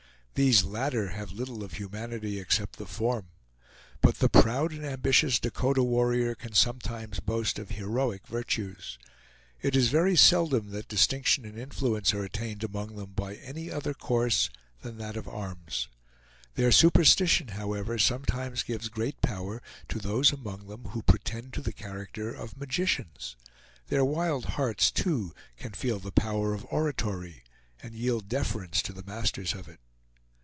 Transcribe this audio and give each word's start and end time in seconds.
These 0.33 0.63
latter 0.63 1.09
have 1.09 1.31
little 1.33 1.61
of 1.63 1.73
humanity 1.73 2.39
except 2.39 2.77
the 2.77 2.87
form; 2.87 3.27
but 4.01 4.15
the 4.17 4.29
proud 4.29 4.71
and 4.71 4.83
ambitious 4.83 5.37
Dakota 5.37 5.83
warrior 5.83 6.33
can 6.33 6.53
sometimes 6.53 7.19
boast 7.19 7.59
of 7.59 7.71
heroic 7.71 8.25
virtues. 8.25 8.97
It 9.61 9.75
is 9.75 9.89
very 9.89 10.15
seldom 10.15 10.71
that 10.71 10.87
distinction 10.87 11.45
and 11.45 11.59
influence 11.59 12.11
are 12.13 12.23
attained 12.23 12.63
among 12.63 12.95
them 12.95 13.11
by 13.11 13.35
any 13.35 13.69
other 13.69 13.93
course 13.93 14.49
than 14.81 14.97
that 14.97 15.15
of 15.15 15.27
arms. 15.27 15.89
Their 16.55 16.71
superstition, 16.71 17.49
however, 17.49 17.99
sometimes 17.99 18.63
gives 18.63 18.89
great 18.89 19.21
power, 19.21 19.61
to 19.89 19.99
those 19.99 20.31
among 20.31 20.65
them 20.65 20.85
who 20.85 21.03
pretend 21.03 21.53
to 21.53 21.61
the 21.61 21.73
character 21.73 22.33
of 22.33 22.57
magicians. 22.57 23.35
Their 23.89 24.05
wild 24.05 24.45
hearts, 24.45 24.89
too, 24.91 25.35
can 25.57 25.73
feel 25.73 25.99
the 25.99 26.11
power 26.11 26.55
of 26.55 26.65
oratory, 26.71 27.43
and 27.83 27.93
yield 27.93 28.27
deference 28.29 28.81
to 28.83 28.93
the 28.93 29.03
masters 29.03 29.53
of 29.53 29.67
it. 29.67 29.79